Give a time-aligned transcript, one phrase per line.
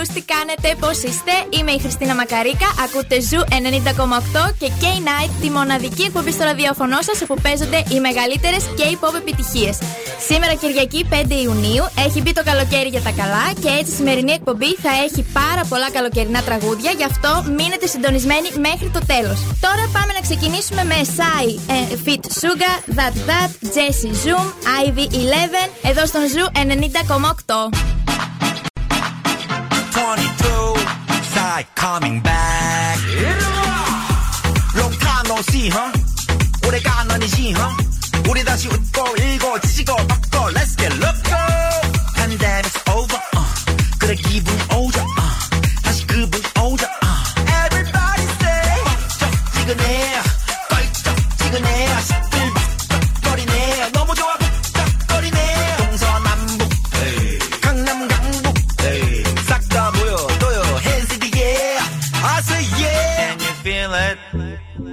[0.00, 1.32] όλου, τι κάνετε, πώς είστε.
[1.56, 7.22] Είμαι η Χριστίνα Μακαρίκα, ακούτε Ζου 90,8 και K-Night, τη μοναδική εκπομπή στο ραδιόφωνο σας
[7.22, 9.76] όπου παίζονται οι μεγαλύτερες K-pop επιτυχίες.
[10.28, 11.14] Σήμερα Κυριακή 5
[11.44, 15.22] Ιουνίου έχει μπει το καλοκαίρι για τα καλά και έτσι η σημερινή εκπομπή θα έχει
[15.40, 19.38] πάρα πολλά καλοκαιρινά τραγούδια, γι' αυτό μείνετε συντονισμένοι μέχρι το τέλος.
[19.66, 24.46] Τώρα πάμε να ξεκινήσουμε με Sai, ε, Fit Suga, That That, Jesse Zoom,
[24.80, 28.00] Ivy 11, εδώ στον Ζου 90,8.
[31.60, 32.98] Side coming back
[34.76, 35.92] long time no see huh
[36.66, 37.76] 오래간 아니지 huh
[38.28, 41.36] 우리 다시 웃고 일고 지고 바꿔 let's get loco
[42.16, 43.98] pandemic's over uh.
[43.98, 44.54] 그래 기분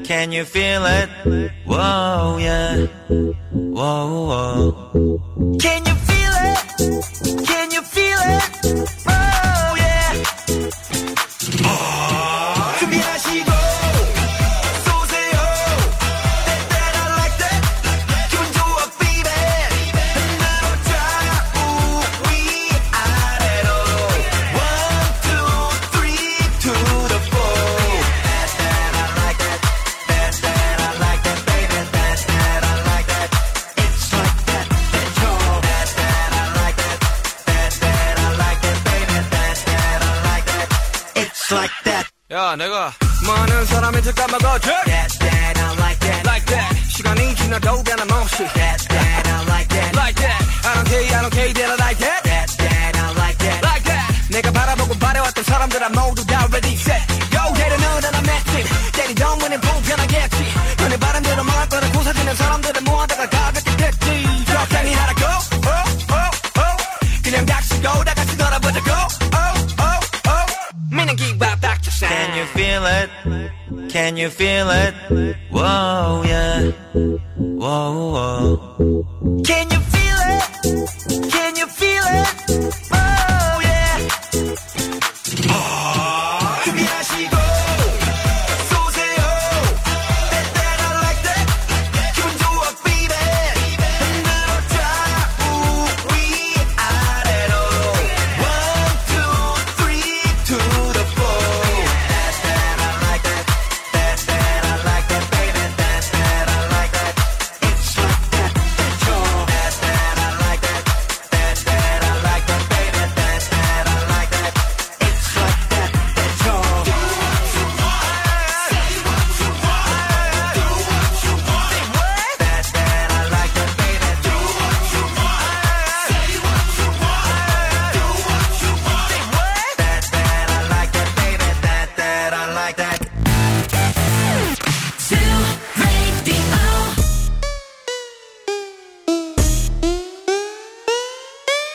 [0.08, 1.10] Can you feel it?
[1.66, 2.86] Whoa, yeah.
[3.52, 5.58] Whoa, whoa.
[5.60, 7.46] Can you feel it?
[7.46, 8.88] Can you feel it?
[9.06, 9.27] Oh,
[42.38, 42.94] 야 내가
[43.26, 49.28] 많은 사람한테 까먹어줘 That that I like that Like that 시간이 지나도 변함없이 That that
[49.28, 52.24] I like that Like that I don't care I don't care that I like that
[52.30, 57.17] That that I like that Like that 내가 바라보고 바래왔던 사람들아 모두 다 ready set
[72.78, 73.90] feel it?
[73.90, 74.94] Can you feel it?
[75.52, 76.72] Whoa, yeah.
[77.38, 79.42] Whoa, whoa.
[79.44, 79.80] Can you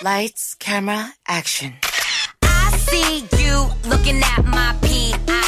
[0.02, 1.74] Lights, camera, action.
[2.42, 5.41] I see you looking at my PIC.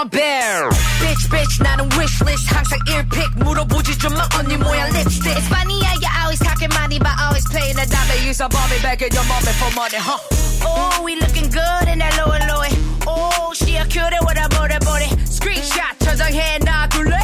[0.00, 0.70] my bell
[1.00, 5.36] Bitch bitch 나는 wishlist 항상 일픽 물어보지 좀마 언니 뭐야 lipstick.
[5.36, 8.16] It's funny how you always talking money but always playing the dollar.
[8.24, 10.18] You so ball me back at your mommy for money huh?
[10.64, 12.72] Oh we looking good in that lower lower.
[13.06, 15.08] Oh she a cutie with a body body.
[15.28, 17.16] Screenshot 저장해 놔둘래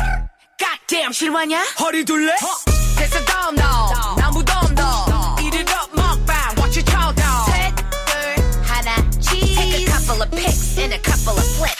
[0.61, 2.56] Goddamn 실화냐 허리 둘래 huh?
[3.00, 7.46] a 다음 다음 나무 다음 다음 Eat it up mock 먹방 watch it chow down.
[7.49, 7.76] Take
[9.81, 11.75] a couple of pics and a couple of flips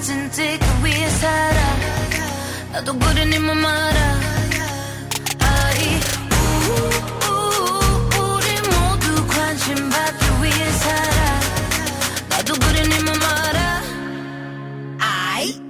[0.00, 1.76] 사라진 지그 위에 살아
[2.72, 4.20] 나도 그린 이맘 알아
[5.40, 6.00] 아이
[7.28, 7.32] 우
[8.18, 11.40] 우리 모두 관심 받기 위해 살아
[12.30, 13.82] 나도 그린 이맘 알아
[15.00, 15.60] 아이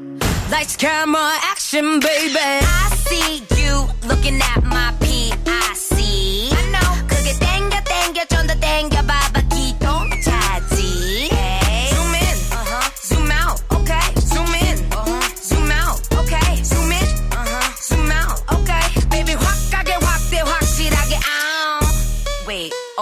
[0.50, 4.59] Lights, camera, action, baby I see you looking at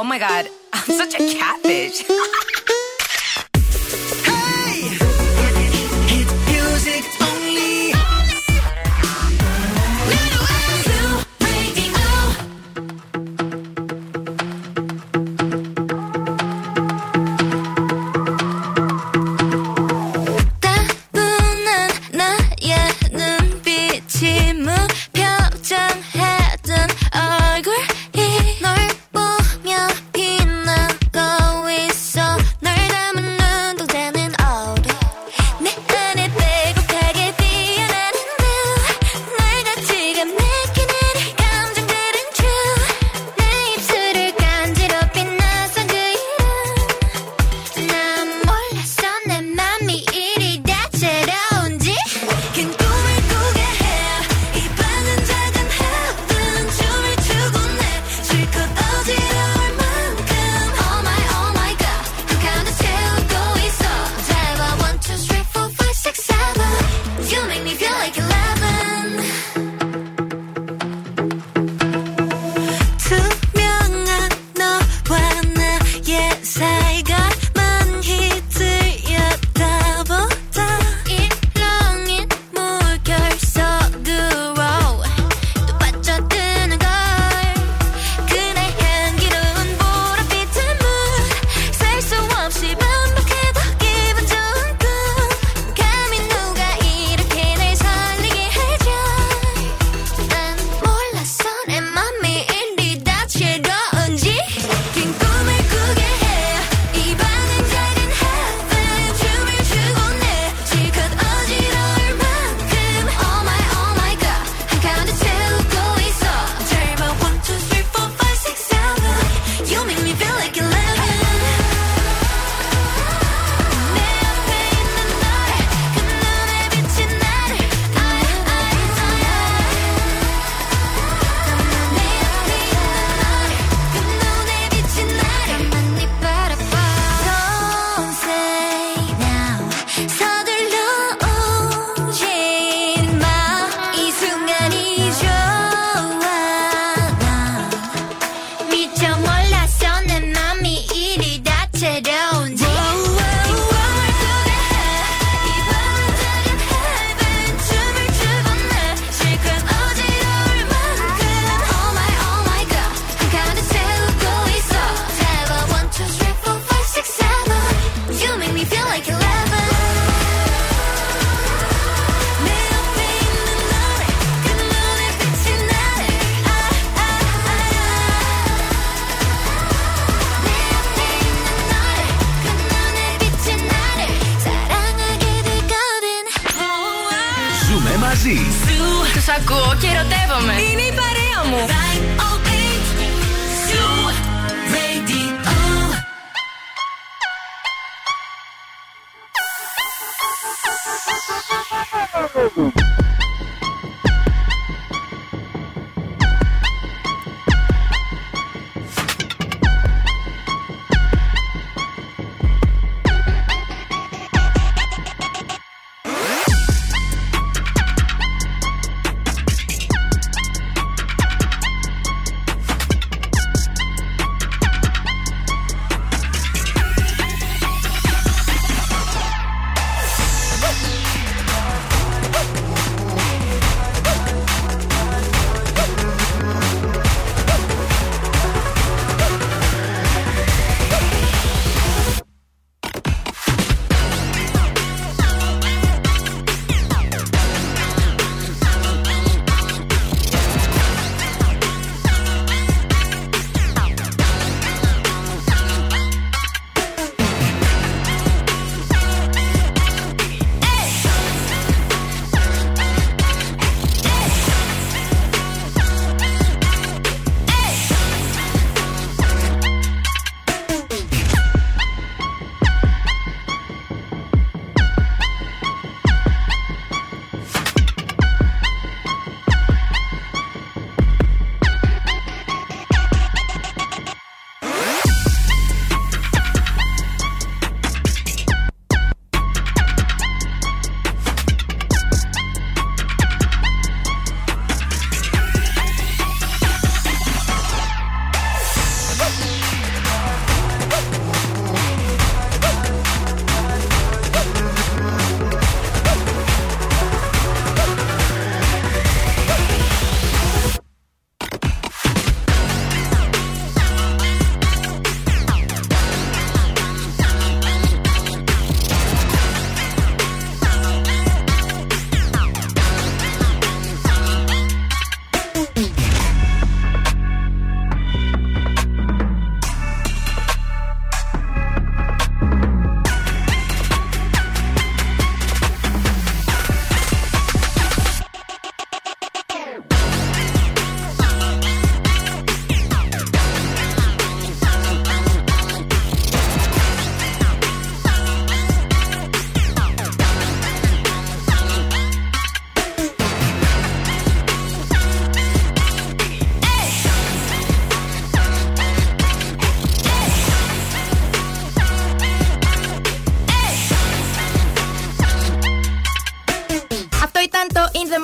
[0.08, 2.02] my God, I'm such a catfish.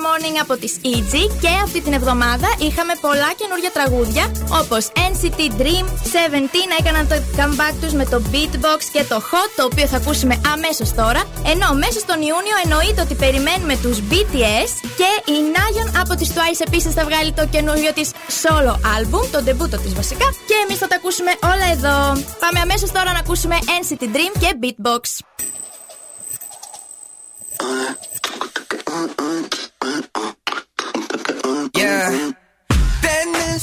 [0.05, 4.23] Morning από τις EG και αυτή την εβδομάδα είχαμε πολλά καινούργια τραγούδια
[4.61, 9.63] όπως NCT Dream, 17 έκαναν το comeback τους με το Beatbox και το Hot, το
[9.69, 11.21] οποίο θα ακούσουμε αμέσως τώρα.
[11.53, 16.61] Ενώ μέσα στον Ιούνιο εννοείται ότι περιμένουμε τους BTS και η Nayeon από τις Twice
[16.67, 18.09] επίσης θα βγάλει το καινούριο της
[18.41, 20.27] solo album, το ντεμπούτο της βασικά.
[20.47, 21.97] Και εμείς θα τα ακούσουμε όλα εδώ.
[22.43, 25.03] Πάμε αμέσως τώρα να ακούσουμε NCT Dream και Beatbox.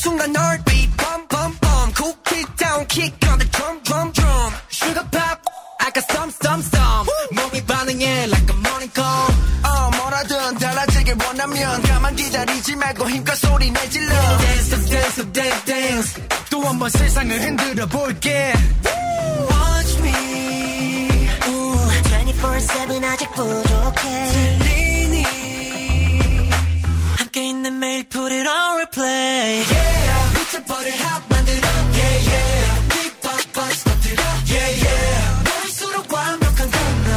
[0.02, 4.54] 순간 널 beat bum bum bum cool beat down kick on the drum drum drum
[4.70, 5.42] sugar pop
[5.80, 7.06] I got some some some
[7.36, 9.30] 몸이 반응해 like a morning call
[9.64, 15.66] 어 뭐라든 달라지길 원하면 가만 기다리지 말고 힘껏 소리 내질러 dance up dance up dance
[15.66, 18.54] dance 또 한 번 세상을 흔들어 볼게
[19.50, 21.30] watch me
[22.42, 24.81] 24-7 아직 부족해
[27.62, 33.84] 들리니 함께 있는 매일 put it on replay yeah 미쳐버릴 핫 만들어 yeah yeah 빅박박스
[33.84, 37.14] 터뜨려 yeah yeah 볼수록 완벽한 공감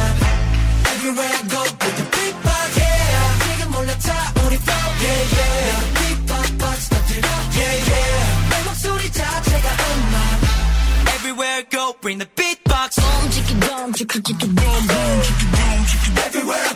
[0.93, 6.89] everywhere I go with the big box yeah 지금 올라타 우리 flow yeah yeah 빅박박스
[6.89, 7.27] 터뜨려
[7.57, 10.15] yeah yeah 내 목소리 자체가 음악
[11.15, 13.01] everywhere I go bring the beatbox
[16.25, 16.74] everywhere I go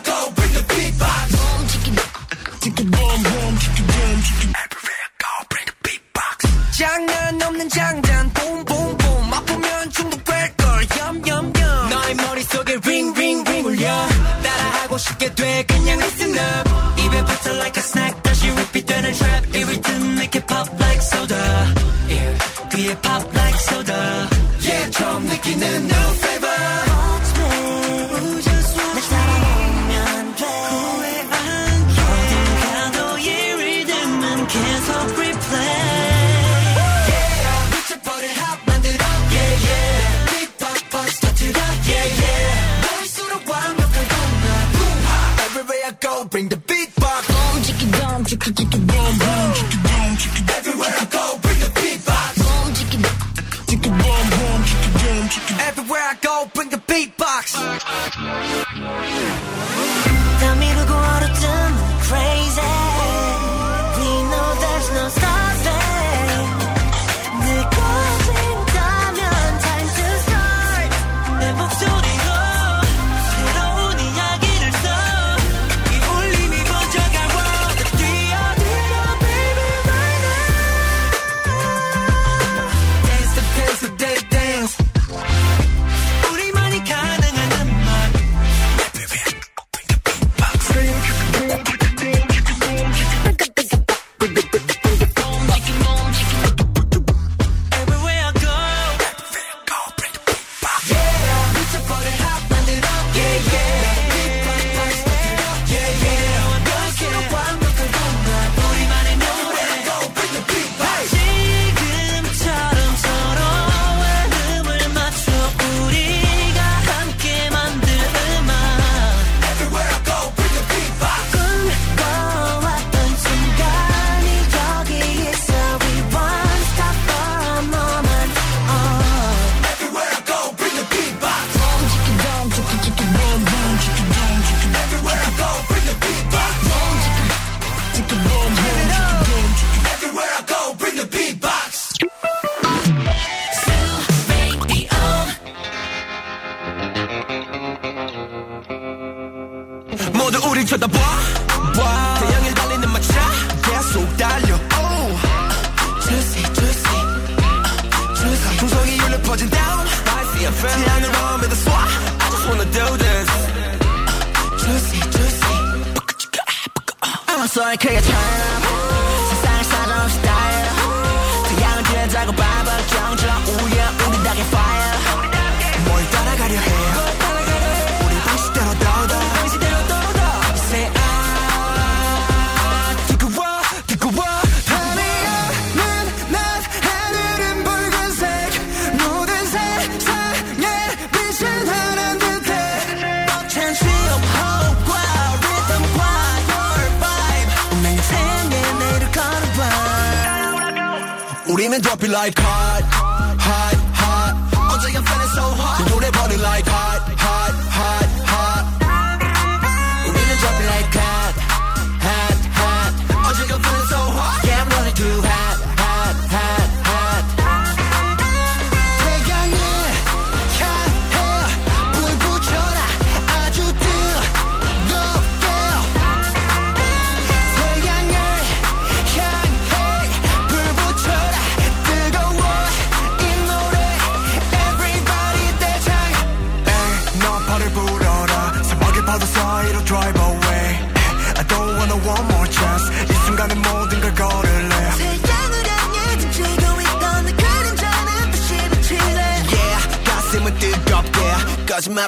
[14.90, 19.58] 따라하고 싶게 돼 그냥 listen up 입에 붙어 like a snack 다시 repeat 되는 trap
[19.58, 21.74] 이 rhythm make it pop like soda
[22.08, 24.28] yeah 귀에 pop like soda
[24.62, 26.09] yeah 처음 느끼는 new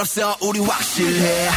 [0.03, 1.47] 없어 우리 확실해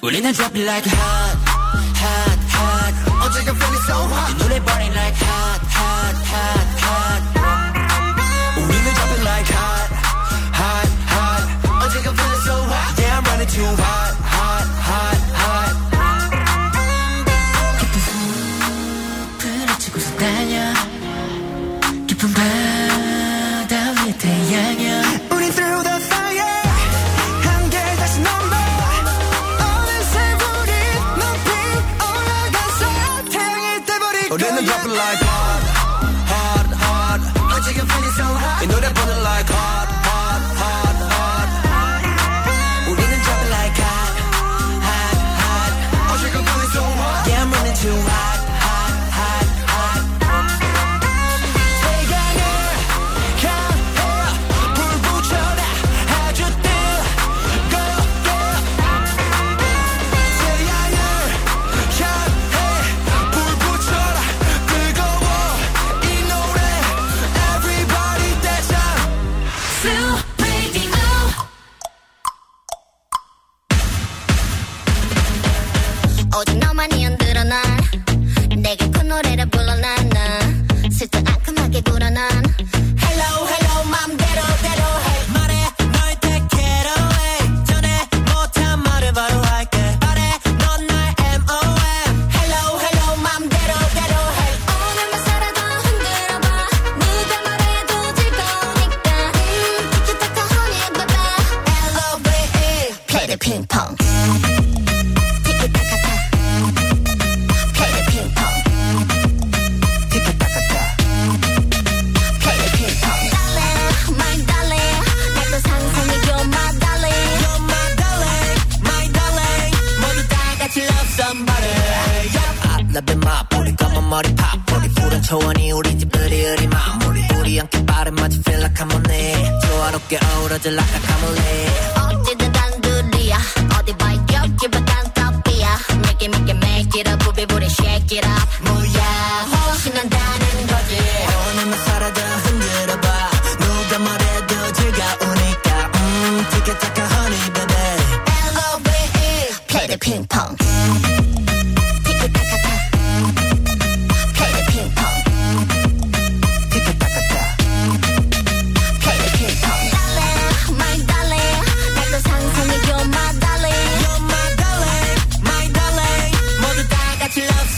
[0.00, 1.17] 우리는 drop it like hot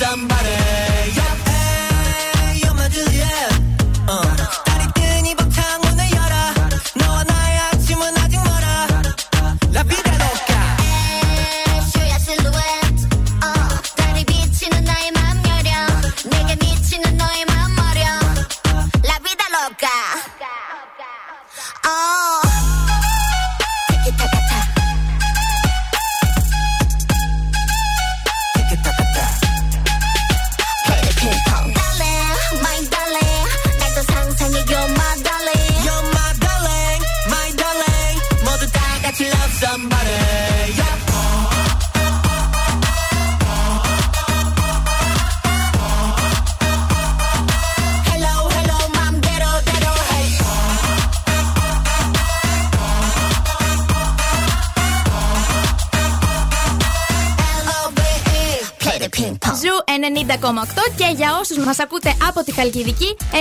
[0.01, 0.80] somebody
[62.61, 63.37] Χαλκιδική 99,5.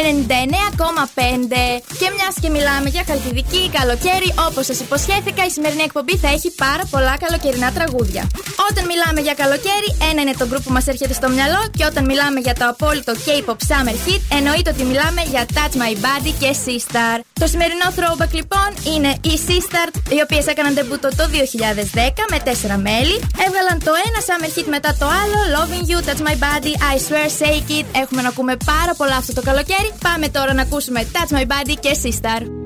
[2.42, 7.13] Και μιλάμε για χαλκιδική, καλοκαίρι, όπως σας υποσχέθηκα, η σημερινή εκπομπή θα έχει πάρα πολλά
[7.24, 8.24] καλοκαιρινά τραγούδια.
[8.70, 12.04] Όταν μιλάμε για καλοκαίρι, ένα είναι το γκρουπ που μας έρχεται στο μυαλό και όταν
[12.12, 16.52] μιλάμε για το απόλυτο K-pop Summer Hit, εννοείται ότι μιλάμε για Touch My Body και
[16.65, 17.18] Sistar.
[17.42, 22.52] Το σημερινό throwback λοιπόν είναι οι Sistar, οι οποίες έκαναν τεμπούτο το 2010 με 4
[22.88, 23.15] μέλη.
[23.46, 27.30] Έβγαλαν το ένα Summer Hit μετά το άλλο, Loving You, Touch My Body, I Swear,
[27.39, 27.86] say It.
[28.04, 29.89] Έχουμε να ακούμε πάρα πολλά αυτό το καλοκαίρι.
[30.04, 32.19] Πάμε τώρα να ακούσουμε Touch My Body και Sistar.
[32.22, 32.59] bienestar.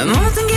[0.00, 0.47] Amour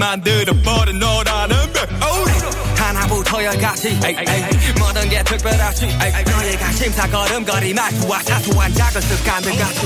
[0.00, 2.32] 만들어버린 너라는 백오리
[2.74, 4.00] 하나부터 열까지.
[4.78, 5.86] 모든 게 특별하지.
[5.86, 9.80] 너희가 심사거름거리 말투와 사소한 작은 습관들 같이.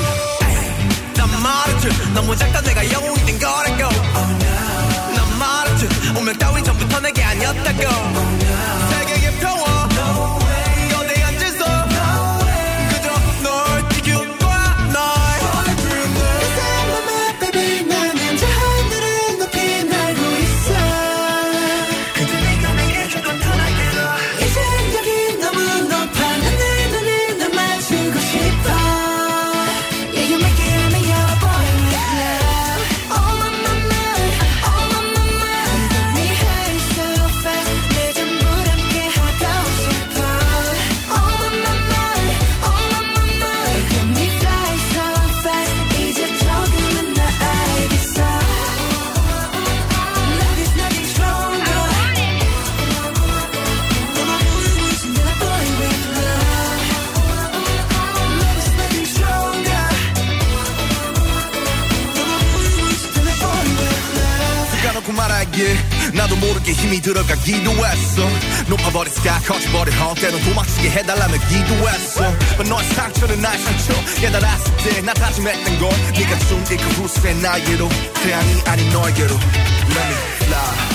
[70.25, 72.23] 때론 도망치게 해달라며 기도했어.
[72.57, 77.89] But 너의 상처는 나의 상처 깨달았을 때 나 다짐했던 걸 네가 준이그 후세 나에게로.
[78.23, 79.35] 태양이 아닌 너에게로.
[79.35, 80.15] Let me
[80.47, 80.94] fly.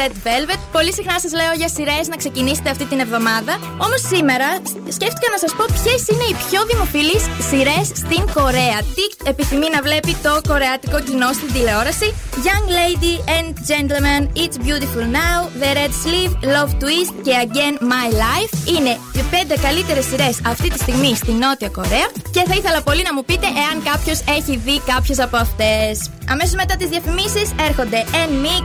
[0.00, 0.58] Red Velvet.
[0.72, 3.58] Πολύ συχνά σας λέω για σειρές να ξεκινήσετε αυτή την εβδομάδα.
[3.78, 4.46] Όμως σήμερα
[4.96, 8.78] σκέφτηκα να σας πω ποιες είναι οι πιο δημοφιλείς σειρές στην Κορέα.
[8.96, 12.08] Τι επιθυμεί να βλέπει το κορεάτικο κοινό στην τηλεόραση;
[12.46, 18.08] Young Lady and Gentleman, It's Beautiful Now, The Red Sleeve, Love Twist και Again My
[18.24, 18.52] Life.
[18.74, 22.08] Είναι οι πέντε καλύτερες σειρές αυτή τη στιγμή στην Νότια Κορέα.
[22.34, 26.10] Και θα ήθελα πολύ να μου πείτε εάν κάποιος έχει δει κάποιες από αυτές.
[26.30, 28.64] Αμέσως μετά τις διαφημίσεις έρχονται N-Mix,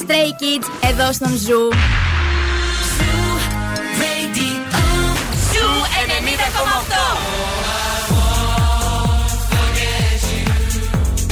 [0.00, 2.13] Stray Kids εδώ στον Zoo.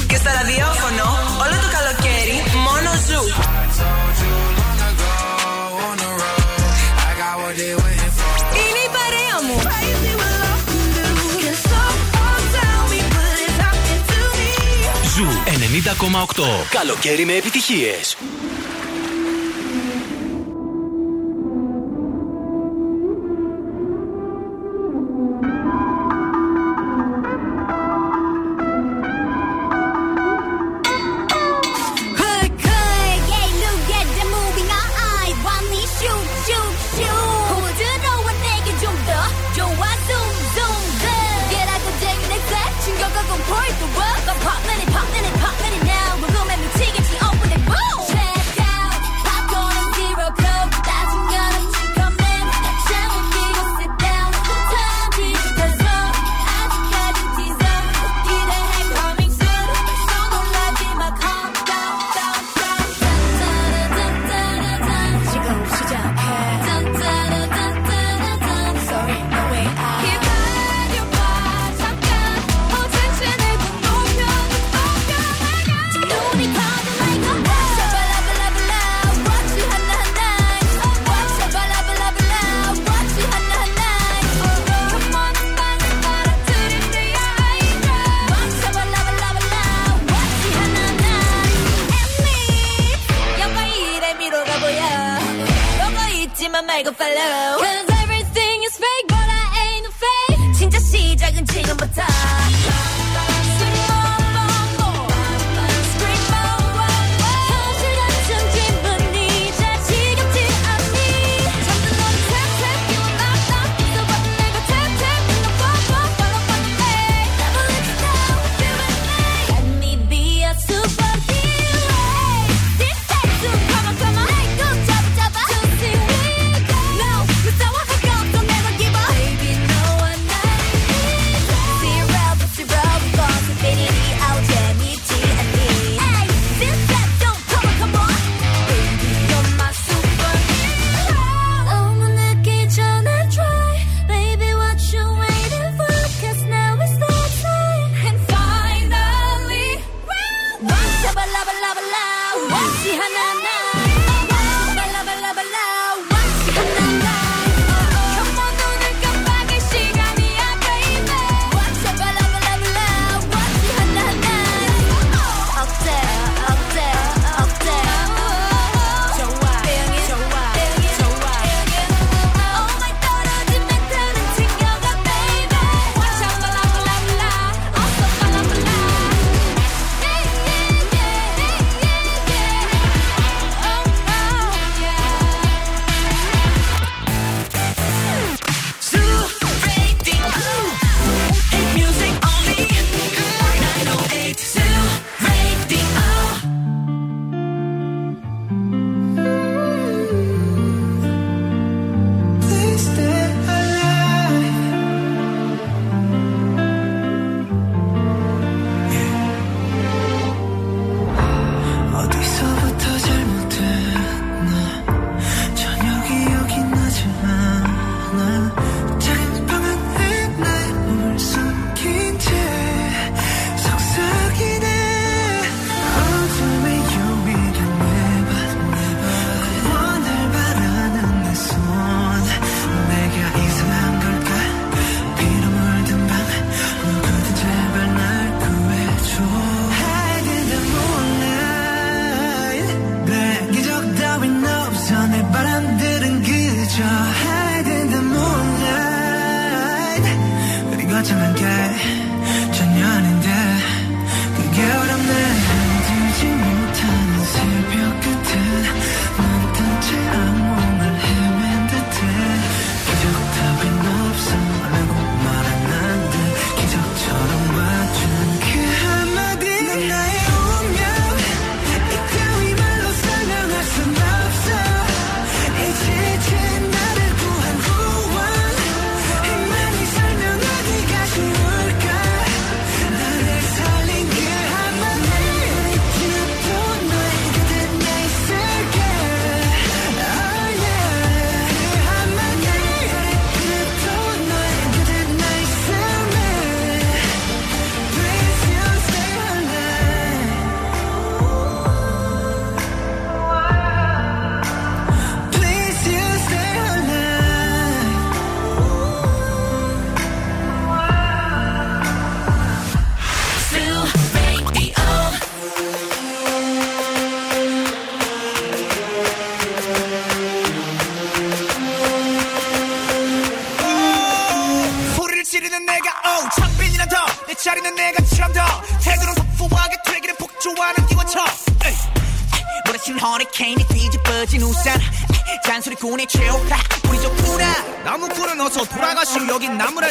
[0.07, 1.03] Και στα ραδιόφωνο
[1.43, 3.23] όλο το καλοκαίρι μόνο ζου.
[8.59, 9.57] Είναι η παρέα μου.
[15.15, 15.27] Ζου
[16.35, 18.17] 90,8 Καλοκαίρι με επιτυχίες.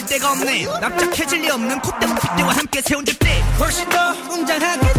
[0.02, 0.64] 절대가 없네.
[0.80, 4.91] 납작해질 리 없는 콧대와 빗대와 함께 세운 줄때 훨씬 더 웅장하고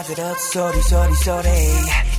[0.00, 0.34] 빠들어.
[0.38, 1.48] 소리 소리 소리.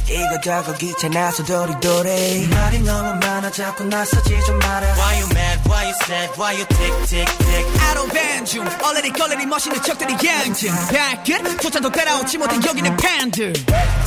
[0.08, 2.48] 이거저거 귀찮아서 도리도리.
[2.48, 4.88] 말이 너무 많아 자꾸 나서지 좀 마라.
[4.94, 5.60] Why you mad?
[5.66, 6.30] Why you sad?
[6.40, 7.66] Why you tick tick tick?
[7.82, 8.62] I don't ban you.
[8.84, 13.54] 얼레리 걸레리 멋있는 척들이 양증 발끝 조차도 따라오지 못한 여기는 팬들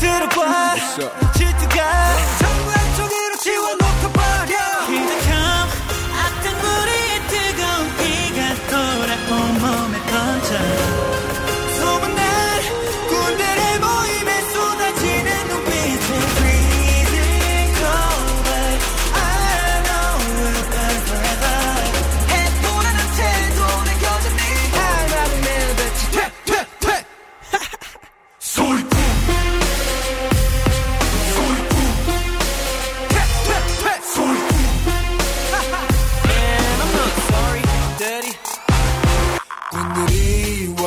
[0.01, 0.77] 들어봐.
[1.37, 2.64] 질투가.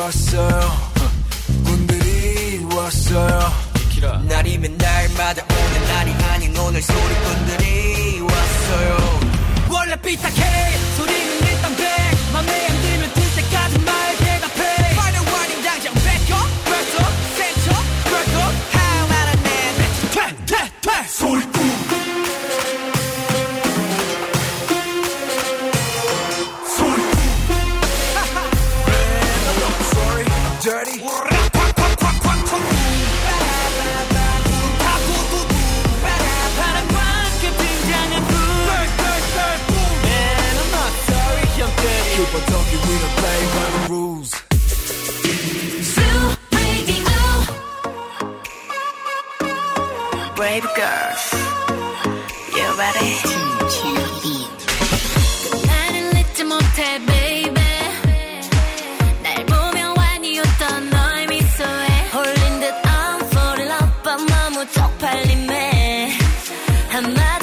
[0.08, 0.60] 왔어요.
[1.64, 3.52] 군들이 왔어요.
[4.26, 9.20] 날이면 날마다 오늘 날이 아닌 오늘 소리꾼들이 왔어요.
[9.70, 10.57] 원래 삐딱해.
[50.48, 51.24] brave girls.
[52.56, 53.12] You ready?
[55.66, 57.52] 나를 잊지 못해, baby.
[59.22, 66.16] 날 보면 완이었던 너의 미소에 홀린 듯 I'm falling up, 밤 너무 쪽팔림에
[66.88, 67.37] 한마디.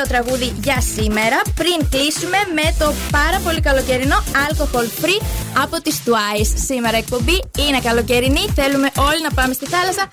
[0.00, 5.20] τελευταίο τραγούδι για σήμερα πριν κλείσουμε με το πάρα πολύ καλοκαιρινό alcohol free
[5.62, 6.52] από τις Twice.
[6.68, 10.08] Σήμερα εκπομπή είναι καλοκαιρινή, θέλουμε όλοι να πάμε στη θάλασσα.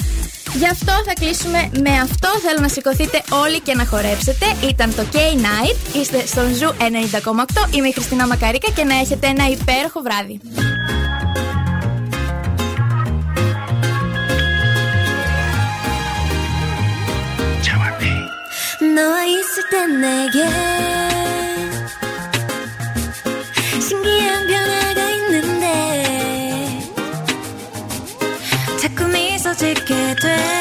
[0.54, 2.30] Γι' αυτό θα κλείσουμε με αυτό.
[2.46, 4.46] Θέλω να σηκωθείτε όλοι και να χορέψετε.
[4.70, 5.96] Ήταν το K-Night.
[6.00, 7.76] Είστε στον Ζου 90,8.
[7.76, 10.40] Είμαι η Χριστίνα Μακαρίκα και να έχετε ένα υπέροχο βράδυ.
[18.98, 20.44] 너와 있을 땐 내게
[23.80, 26.82] 신기한 변화가 있는데
[28.82, 30.57] 자꾸 미소 짓게 돼.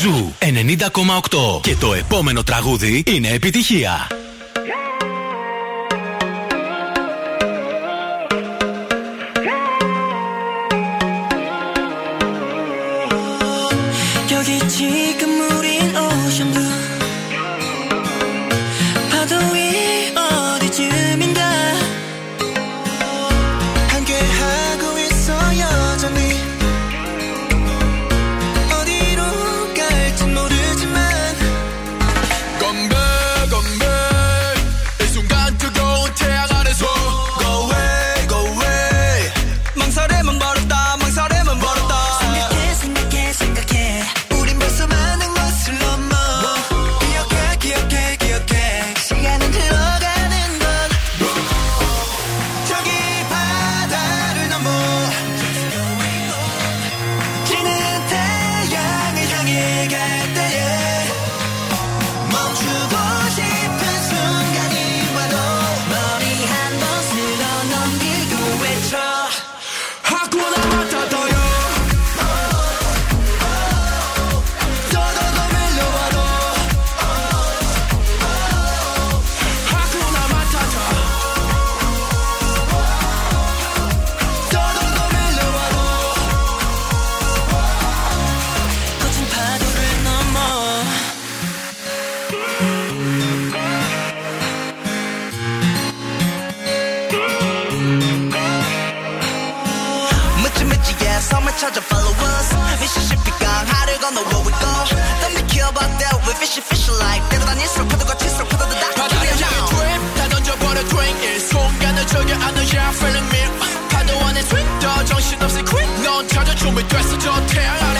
[0.00, 4.06] Ζου 90,8 και το επόμενο τραγούδι είναι επιτυχία.
[104.09, 104.73] don't know where we go
[105.21, 109.27] Don't be care about that we fishy fishy like 때려다닐수록 파도가 칠수록 파도도 다 바다를
[109.29, 113.41] 향해 trip 다 던져버려 drink 이 순간을 저기 하는 yeah feeling me
[113.89, 117.99] 파도 안에 swing 더 정신없이 quick 넌 찾아 준비됐어 저 태양 아래